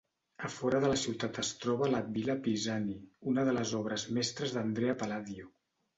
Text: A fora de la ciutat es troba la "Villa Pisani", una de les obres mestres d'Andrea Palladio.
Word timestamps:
A 0.47 0.49
fora 0.53 0.79
de 0.83 0.87
la 0.91 0.95
ciutat 1.01 1.39
es 1.43 1.51
troba 1.65 1.91
la 1.95 2.01
"Villa 2.17 2.37
Pisani", 2.47 2.97
una 3.33 3.47
de 3.51 3.57
les 3.59 3.75
obres 3.81 4.07
mestres 4.19 4.57
d'Andrea 4.57 4.97
Palladio. 5.03 5.51